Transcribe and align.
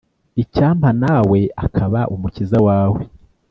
Icyampa 0.43 0.89
nawe 1.01 1.39
akaba 1.65 1.99
umukiza 2.13 2.57
wawe 2.67 3.01